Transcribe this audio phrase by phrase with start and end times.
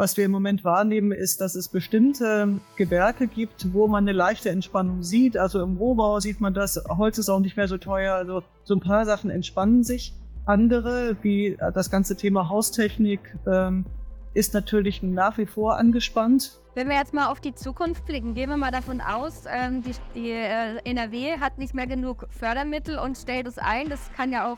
[0.00, 4.48] Was wir im Moment wahrnehmen, ist, dass es bestimmte Gewerke gibt, wo man eine leichte
[4.48, 5.36] Entspannung sieht.
[5.36, 8.14] Also im Rohbau sieht man das, Holz ist auch nicht mehr so teuer.
[8.14, 10.14] Also so ein paar Sachen entspannen sich.
[10.46, 13.84] Andere, wie das ganze Thema Haustechnik, ähm,
[14.32, 16.58] ist natürlich nach wie vor angespannt.
[16.74, 19.92] Wenn wir jetzt mal auf die Zukunft blicken, gehen wir mal davon aus, ähm, die,
[20.14, 23.90] die äh, NRW hat nicht mehr genug Fördermittel und stellt es ein.
[23.90, 24.56] Das kann ja auch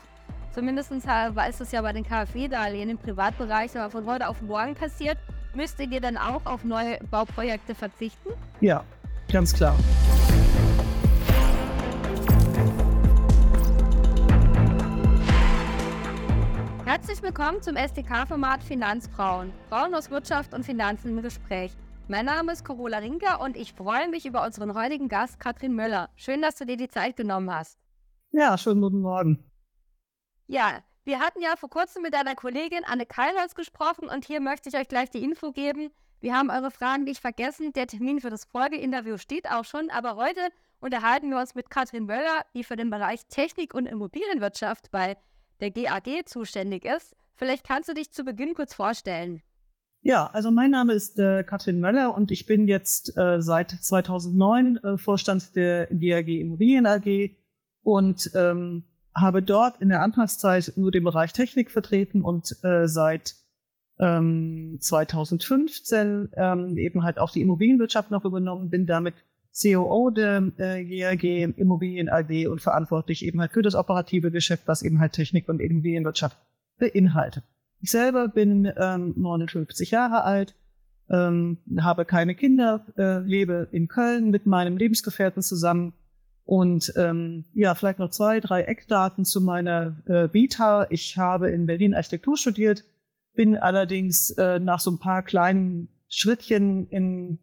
[0.53, 5.17] Zumindest ist es ja bei den KfW-Darlehen im Privatbereich aber von heute auf morgen passiert.
[5.55, 8.29] Müsstet ihr dann auch auf neue Bauprojekte verzichten?
[8.59, 8.83] Ja,
[9.31, 9.77] ganz klar.
[16.85, 19.53] Herzlich willkommen zum SDK-Format Finanzfrauen.
[19.69, 21.71] Frauen aus Wirtschaft und Finanzen im Gespräch.
[22.07, 26.09] Mein Name ist Carola Rinker und ich freue mich über unseren heutigen Gast Katrin Möller.
[26.15, 27.77] Schön, dass du dir die Zeit genommen hast.
[28.31, 29.51] Ja, schönen guten Morgen.
[30.47, 34.69] Ja, wir hatten ja vor kurzem mit einer Kollegin Anne Keilholz gesprochen und hier möchte
[34.69, 35.91] ich euch gleich die Info geben.
[36.21, 37.73] Wir haben eure Fragen nicht vergessen.
[37.73, 40.39] Der Termin für das Folgeinterview steht auch schon, aber heute
[40.79, 45.17] unterhalten wir uns mit Katrin Möller, die für den Bereich Technik und Immobilienwirtschaft bei
[45.59, 47.15] der GAG zuständig ist.
[47.35, 49.41] Vielleicht kannst du dich zu Beginn kurz vorstellen.
[50.01, 54.77] Ja, also mein Name ist äh, Katrin Möller und ich bin jetzt äh, seit 2009
[54.77, 57.31] äh, Vorstand der GAG Immobilien AG
[57.83, 58.83] und ähm,
[59.15, 63.35] habe dort in der Anfangszeit nur den Bereich Technik vertreten und äh, seit
[63.99, 69.13] ähm, 2015 ähm, eben halt auch die Immobilienwirtschaft noch übernommen, bin damit
[69.59, 71.23] COO der äh, GAG
[71.57, 75.61] Immobilien AG und verantwortlich eben halt für das operative Geschäft, was eben halt Technik und
[75.61, 76.37] Immobilienwirtschaft
[76.79, 77.43] beinhaltet.
[77.79, 80.55] Ich selber bin ähm, 59 Jahre alt,
[81.09, 85.93] ähm, habe keine Kinder, äh, lebe in Köln mit meinem Lebensgefährten zusammen
[86.45, 90.87] und ähm, ja, vielleicht noch zwei, drei Eckdaten zu meiner äh, Vita.
[90.89, 92.83] Ich habe in Berlin Architektur studiert,
[93.33, 97.39] bin allerdings äh, nach so ein paar kleinen Schrittchen in,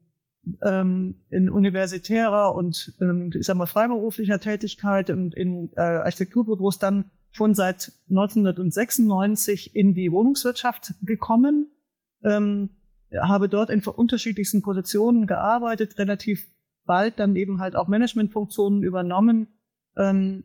[0.62, 7.10] ähm, in universitärer und ähm, ich sag mal freiberuflicher Tätigkeit und in äh, Architekturbüros dann
[7.32, 11.70] schon seit 1996 in die Wohnungswirtschaft gekommen.
[12.22, 12.70] Ähm,
[13.19, 16.46] habe dort in unterschiedlichsten Positionen gearbeitet, relativ
[16.90, 19.46] bald dann eben halt auch Managementfunktionen übernommen.
[19.96, 20.42] Ähm,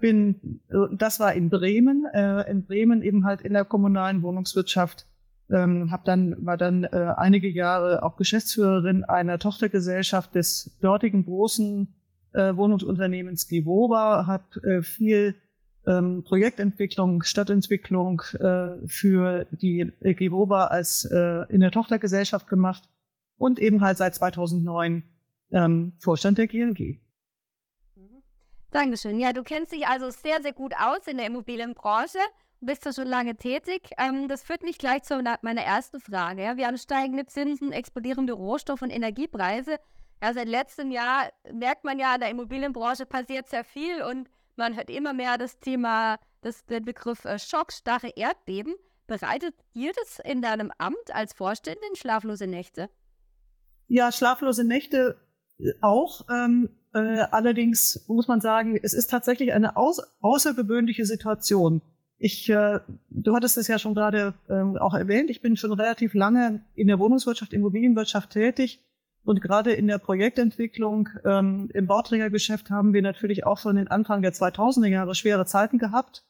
[0.00, 0.60] bin,
[0.92, 5.06] das war in Bremen, äh, in Bremen eben halt in der kommunalen Wohnungswirtschaft.
[5.50, 11.88] Ähm, hab dann war dann äh, einige Jahre auch Geschäftsführerin einer Tochtergesellschaft des dortigen großen
[12.34, 15.36] äh, Wohnungsunternehmens Givoba, habe äh, viel
[15.86, 22.90] ähm, Projektentwicklung, Stadtentwicklung äh, für die Givoba als äh, in der Tochtergesellschaft gemacht
[23.38, 25.02] und eben halt seit 2009
[25.50, 26.98] ähm, Vorstand der GLG.
[27.94, 28.22] Mhm.
[28.70, 29.18] Dankeschön.
[29.18, 32.18] Ja, du kennst dich also sehr, sehr gut aus in der Immobilienbranche.
[32.60, 33.90] Bist du schon lange tätig?
[33.98, 36.42] Ähm, das führt mich gleich zu meiner ersten Frage.
[36.42, 36.56] Ja.
[36.56, 39.78] Wir haben steigende Zinsen, explodierende Rohstoff- und Energiepreise.
[40.22, 44.74] Ja, seit letztem Jahr merkt man ja, in der Immobilienbranche passiert sehr viel und man
[44.74, 48.74] hört immer mehr das Thema, das, den Begriff äh, Schock, starre Erdbeben.
[49.06, 52.90] Bereitet dir das in deinem Amt als Vorständin schlaflose Nächte?
[53.86, 55.27] Ja, schlaflose Nächte
[55.80, 56.26] auch.
[56.30, 56.98] Ähm, äh,
[57.30, 61.82] allerdings muss man sagen, es ist tatsächlich eine aus außergewöhnliche Situation.
[62.18, 62.80] Ich, äh,
[63.10, 66.88] du hattest es ja schon gerade ähm, auch erwähnt, ich bin schon relativ lange in
[66.88, 68.84] der Wohnungswirtschaft, Immobilienwirtschaft tätig.
[69.24, 74.22] Und gerade in der Projektentwicklung ähm, im Bauträgergeschäft haben wir natürlich auch schon den Anfang
[74.22, 76.24] der 2000er Jahre schwere Zeiten gehabt.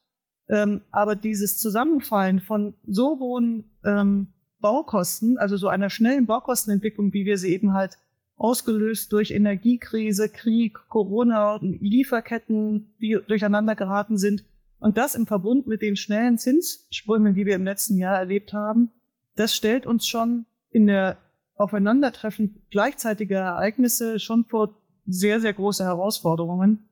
[0.49, 7.25] Ähm, aber dieses Zusammenfallen von so hohen ähm, Baukosten, also so einer schnellen Baukostenentwicklung, wie
[7.25, 7.99] wir sie eben halt
[8.38, 14.44] ausgelöst durch Energiekrise, Krieg, Corona, Lieferketten, die durcheinander geraten sind.
[14.78, 18.91] Und das im Verbund mit den schnellen Zinssprüngen, die wir im letzten Jahr erlebt haben,
[19.34, 21.19] das stellt uns schon in der
[21.56, 24.76] Aufeinandertreffen gleichzeitiger Ereignisse schon vor
[25.06, 26.88] sehr, sehr große Herausforderungen.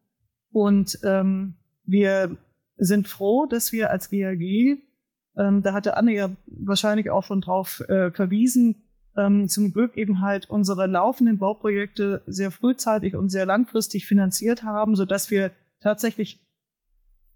[0.51, 2.37] Und ähm, wir
[2.77, 7.81] sind froh, dass wir als GAG, ähm, da hatte Anne ja wahrscheinlich auch schon drauf
[7.89, 8.86] äh, verwiesen,
[9.17, 14.97] ähm, zum Glück eben halt unsere laufenden Bauprojekte sehr frühzeitig und sehr langfristig finanziert haben,
[14.97, 16.45] so dass wir tatsächlich,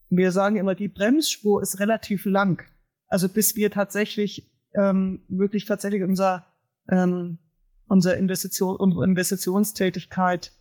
[0.09, 2.63] wir sagen immer, die Bremsspur ist relativ lang.
[3.09, 6.47] Also bis wir tatsächlich ähm, wirklich tatsächlich unser
[6.89, 7.39] ähm,
[7.91, 10.53] unsere Investition, unsere Investitionstätigkeit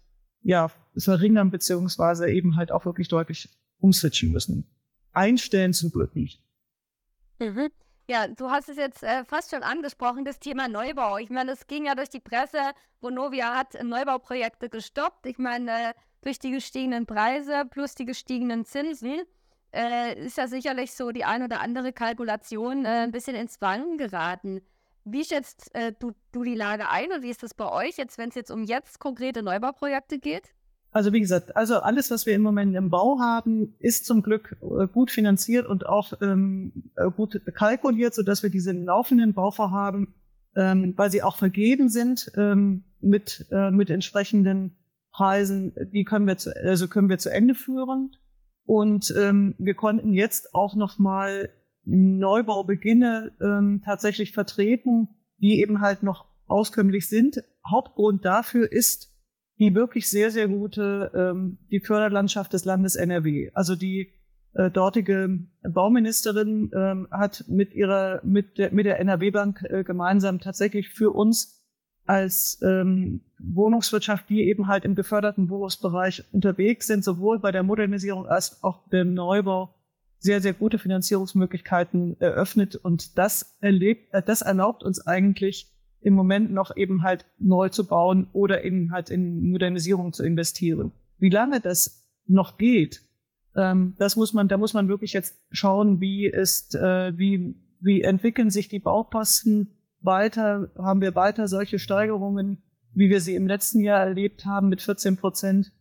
[0.41, 3.49] ja verringern beziehungsweise eben halt auch wirklich deutlich
[3.79, 4.67] umswitchen müssen.
[5.11, 6.43] Einstellen zum Glück nicht.
[7.39, 7.69] Mhm.
[8.09, 11.17] Ja, du hast es jetzt äh, fast schon angesprochen, das Thema Neubau.
[11.19, 12.57] Ich meine, es ging ja durch die Presse,
[13.01, 15.27] Vonovia hat Neubauprojekte gestoppt.
[15.27, 19.21] Ich meine, durch die gestiegenen Preise plus die gestiegenen Zinsen
[19.71, 23.99] äh, ist ja sicherlich so die ein oder andere Kalkulation äh, ein bisschen ins Wanken
[23.99, 24.61] geraten.
[25.03, 28.17] Wie schätzt äh, du, du die Lage ein und wie ist das bei euch jetzt,
[28.17, 30.51] wenn es jetzt um jetzt konkrete Neubauprojekte geht?
[30.91, 34.57] Also wie gesagt, also alles, was wir im Moment im Bau haben, ist zum Glück
[34.61, 40.15] äh, gut finanziert und auch ähm, äh, gut kalkuliert, sodass wir diese laufenden Bauvorhaben,
[40.55, 44.75] ähm, weil sie auch vergeben sind ähm, mit äh, mit entsprechenden
[45.11, 48.15] Preisen, die können wir zu, also können wir zu Ende führen.
[48.65, 51.49] Und ähm, wir konnten jetzt auch noch mal
[51.85, 57.43] Neubaubeginne ähm, tatsächlich vertreten, die eben halt noch auskömmlich sind.
[57.69, 59.11] Hauptgrund dafür ist
[59.59, 63.51] die wirklich sehr, sehr gute, ähm, die Förderlandschaft des Landes NRW.
[63.53, 64.13] Also die
[64.53, 70.89] äh, dortige Bauministerin ähm, hat mit ihrer, mit der, mit der NRW-Bank äh, gemeinsam tatsächlich
[70.89, 71.59] für uns
[72.05, 78.25] als ähm, Wohnungswirtschaft, die eben halt im geförderten Wohnungsbereich unterwegs sind, sowohl bei der Modernisierung
[78.25, 79.75] als auch dem Neubau,
[80.17, 82.75] sehr, sehr gute Finanzierungsmöglichkeiten eröffnet.
[82.75, 87.85] Und das erlebt, äh, das erlaubt uns eigentlich, im Moment noch eben halt neu zu
[87.85, 90.91] bauen oder eben halt in Modernisierung zu investieren.
[91.17, 93.01] Wie lange das noch geht,
[93.55, 98.01] ähm, das muss man, da muss man wirklich jetzt schauen, wie ist, äh, wie, wie
[98.01, 102.61] entwickeln sich die Baukosten weiter, haben wir weiter solche Steigerungen,
[102.93, 105.71] wie wir sie im letzten Jahr erlebt haben mit 14 Prozent,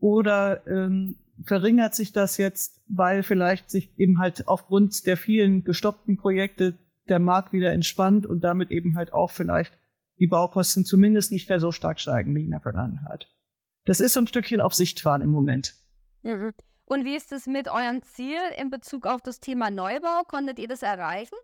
[0.00, 6.16] oder ähm, verringert sich das jetzt, weil vielleicht sich eben halt aufgrund der vielen gestoppten
[6.16, 6.78] Projekte
[7.10, 9.76] der Markt wieder entspannt und damit eben halt auch vielleicht
[10.18, 13.28] die Baukosten zumindest nicht mehr so stark steigen wie in der Vergangenheit.
[13.84, 15.74] Das ist so ein Stückchen auf Sicht fahren im Moment.
[16.22, 16.52] Mhm.
[16.84, 20.22] Und wie ist es mit eurem Ziel in Bezug auf das Thema Neubau?
[20.26, 21.36] Konntet ihr das erreichen?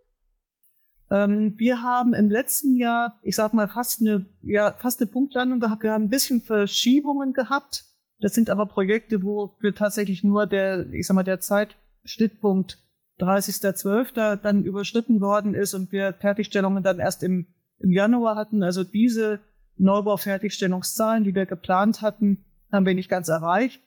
[1.11, 5.59] Ähm, wir haben im letzten Jahr, ich sag mal, fast eine, ja, fast eine Punktlandung
[5.59, 5.83] gehabt.
[5.83, 7.85] Wir haben ein bisschen Verschiebungen gehabt.
[8.19, 12.79] Das sind aber Projekte, wo wir tatsächlich nur der, ich sag mal, der Zeitschnittpunkt
[13.19, 14.37] 30.12.
[14.37, 17.47] dann überschritten worden ist und wir Fertigstellungen dann erst im,
[17.79, 18.63] im Januar hatten.
[18.63, 19.39] Also diese
[19.77, 23.81] Neubau-Fertigstellungszahlen, die wir geplant hatten, haben wir nicht ganz erreicht.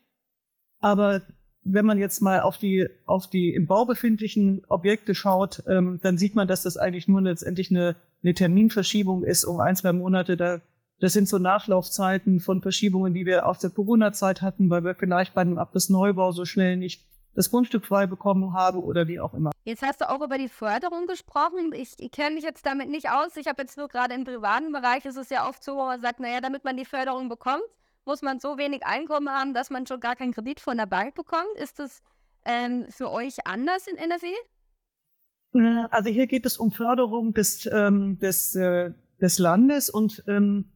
[0.80, 1.22] Aber
[1.64, 6.16] wenn man jetzt mal auf die, auf die im Bau befindlichen Objekte schaut, ähm, dann
[6.16, 10.36] sieht man, dass das eigentlich nur letztendlich eine, eine Terminverschiebung ist um ein, zwei Monate.
[10.36, 10.60] Da,
[11.00, 15.34] das sind so Nachlaufzeiten von Verschiebungen, die wir aus der Corona-Zeit hatten, weil wir vielleicht
[15.34, 17.04] bei einem Abriss-Neubau so schnell nicht
[17.38, 19.52] das Grundstück frei bekommen habe oder wie auch immer.
[19.62, 21.72] Jetzt hast du auch über die Förderung gesprochen.
[21.72, 23.36] Ich, ich kenne mich jetzt damit nicht aus.
[23.36, 26.00] Ich habe jetzt nur gerade im privaten Bereich, ist es ja oft so, wo man
[26.00, 27.62] sagt, naja, damit man die Förderung bekommt,
[28.04, 31.14] muss man so wenig Einkommen haben, dass man schon gar keinen Kredit von der Bank
[31.14, 31.54] bekommt.
[31.54, 32.02] Ist das
[32.44, 34.26] ähm, für euch anders in NRW?
[35.54, 38.90] Äh, also hier geht es um Förderung des, ähm, des, äh,
[39.20, 40.72] des Landes und ähm,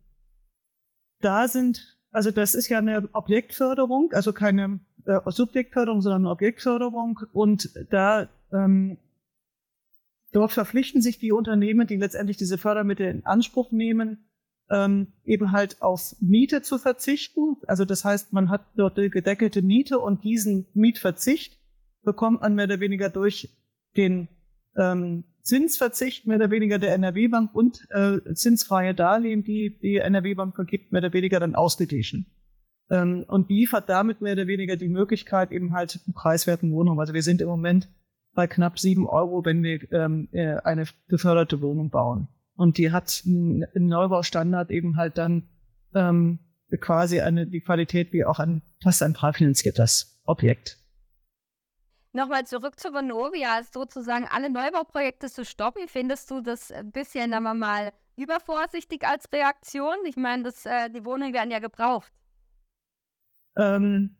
[1.21, 7.21] da sind, also das ist ja eine Objektförderung, also keine äh, Subjektförderung, sondern Objektförderung.
[7.33, 8.99] Und da ähm,
[10.33, 14.25] dort verpflichten sich die Unternehmen, die letztendlich diese Fördermittel in Anspruch nehmen,
[14.71, 17.57] ähm, eben halt auf Miete zu verzichten.
[17.67, 21.59] Also das heißt, man hat dort eine gedeckelte Miete und diesen Mietverzicht
[22.03, 23.51] bekommt man mehr oder weniger durch
[23.97, 24.29] den
[24.77, 30.93] ähm, Zinsverzicht mehr oder weniger der NRW-Bank und äh, zinsfreie Darlehen, die die NRW-Bank vergibt,
[30.93, 32.27] mehr oder weniger dann ausgeglichen
[32.91, 37.01] ähm, und liefert damit mehr oder weniger die Möglichkeit eben halt preiswerten Wohnungen.
[37.01, 37.89] Also wir sind im Moment
[38.35, 42.29] bei knapp sieben Euro, wenn wir ähm, äh, eine geförderte Wohnung bauen.
[42.55, 45.49] Und die hat einen Neubaustandard eben halt dann
[45.95, 46.39] ähm,
[46.81, 50.79] quasi eine die Qualität wie auch ein fast ein finanziertes Objekt.
[52.15, 55.89] Nochmal zurück zu Vonovia, sozusagen alle Neubauprojekte zu stoppen.
[55.89, 59.97] Findest du das ein bisschen, sagen wir mal, übervorsichtig als Reaktion?
[60.05, 62.13] Ich meine, das, äh, die Wohnungen werden ja gebraucht.
[63.57, 64.17] Ähm,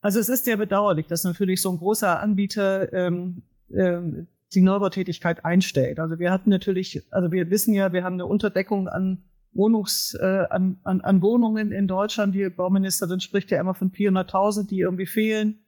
[0.00, 5.44] also es ist sehr bedauerlich, dass natürlich so ein großer Anbieter ähm, ähm, die Neubautätigkeit
[5.44, 5.98] einstellt.
[5.98, 10.44] Also wir hatten natürlich, also wir wissen ja, wir haben eine Unterdeckung an Wohnungs, äh,
[10.50, 12.34] an, an, an Wohnungen in Deutschland.
[12.34, 15.58] Die Bauministerin spricht ja immer von 400.000, die irgendwie fehlen.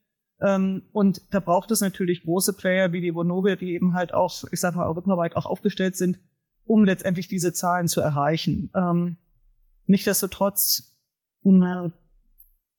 [0.40, 4.44] Ähm, und da braucht es natürlich große Player wie die Vonovia, die eben halt auch,
[4.50, 6.18] ich sag mal, europaweit auch aufgestellt sind,
[6.64, 8.70] um letztendlich diese Zahlen zu erreichen.
[8.74, 9.16] Ähm,
[9.90, 10.94] Nichtsdestotrotz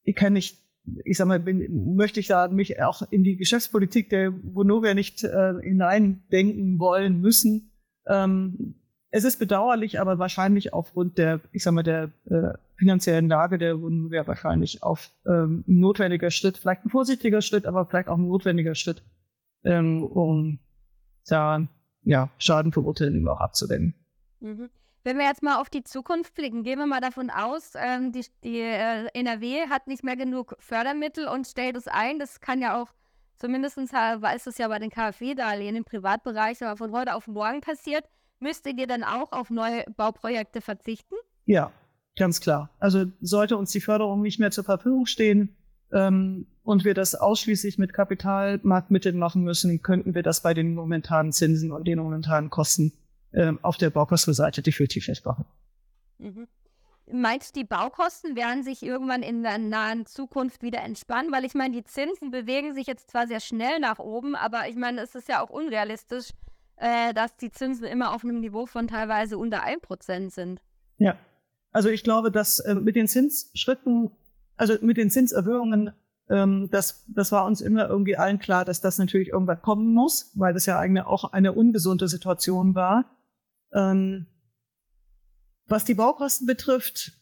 [0.03, 0.58] ich kann nicht,
[1.06, 5.24] ich sag mal, bin, möchte ich da mich auch in die Geschäftspolitik der Vonovia nicht
[5.24, 7.72] äh, hineindenken wollen müssen.
[8.08, 8.75] Ähm,
[9.10, 13.80] es ist bedauerlich, aber wahrscheinlich aufgrund der, ich sag mal, der äh, finanziellen Lage der
[13.80, 18.74] Vonovia wahrscheinlich auf ähm, notwendiger Schritt, vielleicht ein vorsichtiger Schritt, aber vielleicht auch ein notwendiger
[18.74, 19.03] Schritt,
[19.63, 20.60] ähm, um
[21.27, 21.68] da
[22.03, 23.94] ja Schadenverurteilung auch abzuwenden.
[24.39, 24.70] Mhm.
[25.03, 28.25] Wenn wir jetzt mal auf die Zukunft blicken, gehen wir mal davon aus, ähm, die,
[28.43, 32.20] die äh, NRW hat nicht mehr genug Fördermittel und stellt es ein.
[32.20, 32.89] Das kann ja auch,
[33.38, 38.05] zumindest ist es ja bei den KfW-Darlehen im Privatbereich, aber von heute auf morgen passiert.
[38.39, 41.15] müsstet ihr dann auch auf neue Bauprojekte verzichten?
[41.46, 41.72] Ja,
[42.15, 42.70] ganz klar.
[42.79, 45.55] Also sollte uns die Förderung nicht mehr zur Verfügung stehen
[45.91, 51.31] ähm, und wir das ausschließlich mit Kapitalmarktmitteln machen müssen, könnten wir das bei den momentanen
[51.31, 52.93] Zinsen und den momentanen Kosten
[53.34, 55.46] ähm, auf der Baukostenseite definitiv nicht machen.
[56.18, 56.48] Mhm.
[57.12, 61.32] Meinst du, die Baukosten werden sich irgendwann in der nahen Zukunft wieder entspannen?
[61.32, 64.76] Weil ich meine, die Zinsen bewegen sich jetzt zwar sehr schnell nach oben, aber ich
[64.76, 66.30] meine, es ist ja auch unrealistisch,
[66.78, 70.62] äh, dass die Zinsen immer auf einem Niveau von teilweise unter 1% sind.
[70.98, 71.18] Ja,
[71.72, 74.12] also ich glaube, dass äh, mit den Zinsschritten,
[74.56, 75.92] also mit den Zinserhöhungen,
[76.30, 80.32] ähm, das, das war uns immer irgendwie allen klar, dass das natürlich irgendwann kommen muss,
[80.36, 83.06] weil das ja eigentlich auch eine ungesunde Situation war.
[83.74, 84.28] Ähm,
[85.68, 87.13] was die Baukosten betrifft,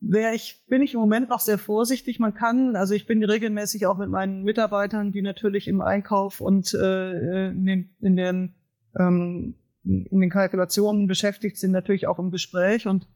[0.00, 2.18] wäre ich, bin ich im Moment noch sehr vorsichtig.
[2.18, 6.74] Man kann, also ich bin regelmäßig auch mit meinen Mitarbeitern, die natürlich im Einkauf und
[6.74, 8.54] äh, in den, in den,
[8.98, 9.54] ähm,
[9.84, 12.86] in den Kalkulationen beschäftigt sind, natürlich auch im Gespräch.
[12.86, 13.06] Und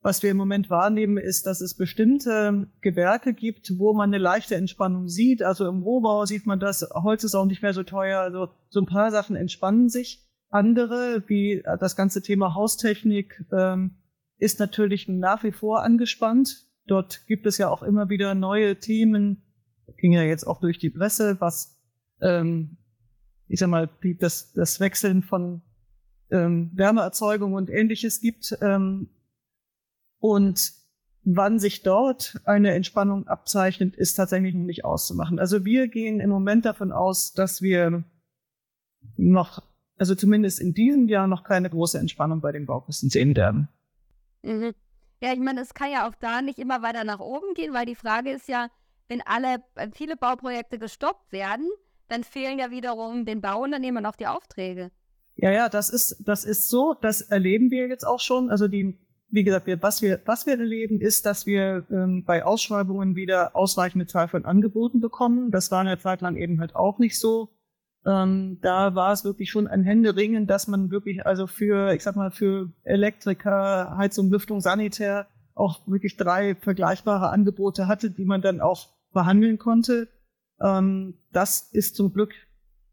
[0.00, 4.54] was wir im Moment wahrnehmen, ist, dass es bestimmte Gewerke gibt, wo man eine leichte
[4.54, 5.42] Entspannung sieht.
[5.42, 8.20] Also im Rohbau sieht man das, Holz ist auch nicht mehr so teuer.
[8.20, 10.23] Also so ein paar Sachen entspannen sich.
[10.54, 13.96] Andere, wie äh, das ganze Thema Haustechnik, ähm,
[14.38, 16.68] ist natürlich nach wie vor angespannt.
[16.86, 19.42] Dort gibt es ja auch immer wieder neue Themen.
[19.96, 21.80] Ging ja jetzt auch durch die Presse, was,
[22.20, 22.76] ähm,
[23.48, 25.62] ich sag mal, die, das, das Wechseln von
[26.30, 28.56] ähm, Wärmeerzeugung und ähnliches gibt.
[28.60, 29.08] Ähm,
[30.20, 30.72] und
[31.24, 35.40] wann sich dort eine Entspannung abzeichnet, ist tatsächlich noch nicht auszumachen.
[35.40, 38.04] Also wir gehen im Moment davon aus, dass wir
[39.16, 39.62] noch
[39.96, 43.68] also zumindest in diesem Jahr noch keine große Entspannung bei den Baukosten sehen werden.
[44.42, 44.72] Mhm.
[45.20, 47.86] Ja, ich meine, es kann ja auch da nicht immer weiter nach oben gehen, weil
[47.86, 48.68] die Frage ist ja,
[49.08, 51.68] wenn alle äh, viele Bauprojekte gestoppt werden,
[52.08, 54.90] dann fehlen ja wiederum den Bauunternehmern auch die Aufträge.
[55.36, 58.50] Ja, ja, das ist, das ist so, das erleben wir jetzt auch schon.
[58.50, 58.98] Also die,
[59.30, 63.56] wie gesagt, wir, was wir, was wir erleben, ist, dass wir ähm, bei Ausschreibungen wieder
[63.56, 65.50] ausreichende Zahl von Angeboten bekommen.
[65.50, 67.53] Das war eine Zeit lang eben halt auch nicht so.
[68.06, 72.16] Ähm, da war es wirklich schon ein Händeringen, dass man wirklich also für, ich sag
[72.16, 78.60] mal, für Elektriker, Heizung, Lüftung, Sanitär auch wirklich drei vergleichbare Angebote hatte, die man dann
[78.60, 80.08] auch behandeln konnte.
[80.60, 82.32] Ähm, das ist zum Glück,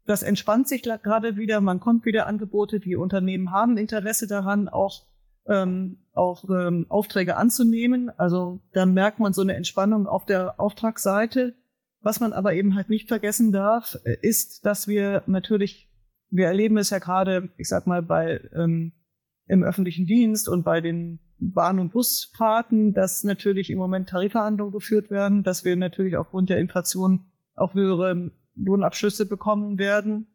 [0.06, 1.60] das entspannt sich gerade wieder.
[1.60, 2.80] Man kommt wieder Angebote.
[2.80, 5.02] Die Unternehmen haben Interesse daran, auch
[5.46, 8.10] ähm, auch ähm, Aufträge anzunehmen.
[8.16, 11.54] Also da merkt man so eine Entspannung auf der Auftragsseite.
[12.02, 15.88] Was man aber eben halt nicht vergessen darf, äh, ist, dass wir natürlich,
[16.30, 18.92] wir erleben es ja gerade, ich sag mal, bei ähm,
[19.46, 25.10] im öffentlichen Dienst und bei den Bahn- und Busfahrten, dass natürlich im Moment Tarifverhandlungen geführt
[25.10, 30.26] werden, dass wir natürlich aufgrund der Inflation auch höhere Lohnabschlüsse bekommen werden.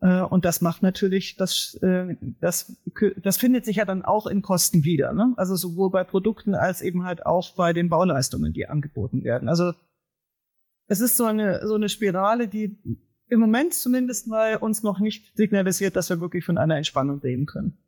[0.00, 2.76] Äh, und das macht natürlich, das, äh, das,
[3.22, 5.12] das findet sich ja dann auch in Kosten wieder.
[5.12, 5.32] Ne?
[5.36, 9.48] Also sowohl bei Produkten als eben halt auch bei den Bauleistungen, die angeboten werden.
[9.48, 9.72] Also
[10.88, 12.76] es ist so eine, so eine Spirale, die
[13.28, 17.46] im Moment zumindest mal uns noch nicht signalisiert, dass wir wirklich von einer Entspannung reden
[17.46, 17.78] können.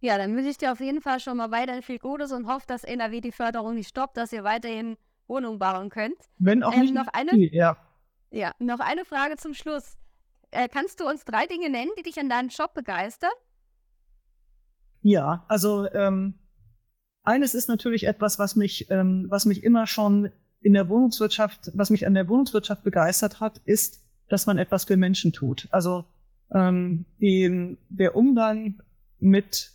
[0.00, 2.64] Ja, dann wünsche ich dir auf jeden Fall schon mal weiterhin viel Gutes und hoffe,
[2.66, 6.16] dass NRW die Förderung nicht stoppt, dass ihr weiterhin Wohnungen bauen könnt.
[6.38, 7.76] Wenn auch ähm, nicht noch eine, viel, ja.
[8.30, 9.98] ja, noch eine Frage zum Schluss.
[10.50, 13.30] Äh, kannst du uns drei Dinge nennen, die dich an deinem Job begeistern?
[15.02, 16.38] Ja, also ähm,
[17.22, 21.90] eines ist natürlich etwas, was mich, ähm, was mich immer schon in der Wohnungswirtschaft, was
[21.90, 25.68] mich an der Wohnungswirtschaft begeistert hat, ist, dass man etwas für Menschen tut.
[25.70, 26.04] Also
[26.52, 28.80] ähm, die, der Umgang
[29.18, 29.72] mit,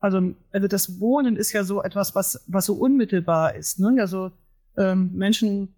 [0.00, 3.80] also, also das Wohnen ist ja so etwas, was, was so unmittelbar ist.
[3.80, 3.96] Ne?
[4.00, 4.30] Also
[4.76, 5.74] ähm, Menschen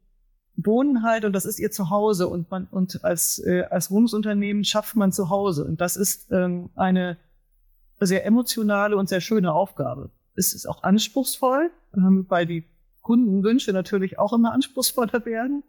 [0.56, 4.96] wohnen halt und das ist ihr Zuhause und man und als äh, als Wohnungsunternehmen schafft
[4.96, 7.16] man Zuhause und das ist ähm, eine
[8.00, 10.10] sehr emotionale und sehr schöne Aufgabe.
[10.34, 12.64] Es ist auch anspruchsvoll, ähm, weil die
[13.00, 15.62] Kundenwünsche natürlich auch immer anspruchsvoller werden.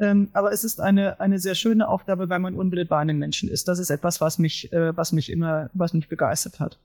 [0.00, 3.48] Ähm, aber es ist eine, eine sehr schöne Aufgabe, weil man unmittelbar an den Menschen
[3.48, 3.66] ist.
[3.66, 6.78] Das ist etwas, was mich, äh, was mich immer, was mich begeistert hat.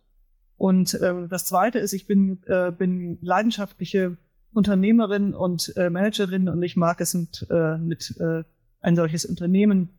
[0.57, 4.17] Und äh, das zweite ist, ich bin, äh, bin leidenschaftliche
[4.53, 8.43] Unternehmerin und äh, Managerin und ich mag es mit, äh, mit äh,
[8.81, 9.89] ein solches Unternehmen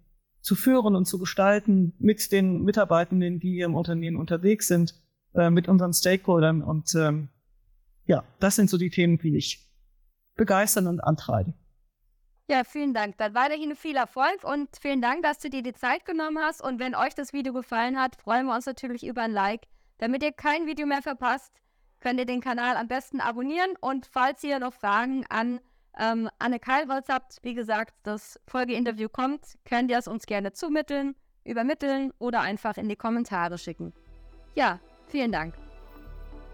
[0.41, 4.95] zu führen und zu gestalten mit den Mitarbeitenden, die im Unternehmen unterwegs sind,
[5.35, 6.63] äh, mit unseren Stakeholdern.
[6.63, 7.29] Und ähm,
[8.07, 9.67] ja, das sind so die Themen, die ich
[10.37, 11.55] begeistern und antreiben.
[12.49, 13.17] Ja, vielen Dank.
[13.17, 16.63] Dann weiterhin viel Erfolg und vielen Dank, dass du dir die Zeit genommen hast.
[16.63, 19.63] Und wenn euch das Video gefallen hat, freuen wir uns natürlich über ein Like.
[19.99, 21.53] Damit ihr kein Video mehr verpasst,
[22.01, 23.71] könnt ihr den Kanal am besten abonnieren.
[23.81, 25.61] Und falls ihr noch Fragen an
[25.99, 31.15] ähm, Anne Keilholz habt, wie gesagt, das Folgeinterview kommt, könnt ihr es uns gerne zumitteln,
[31.45, 33.95] übermitteln oder einfach in die Kommentare schicken.
[34.55, 35.55] Ja, vielen Dank.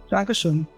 [0.09, 0.69] Dankeschön.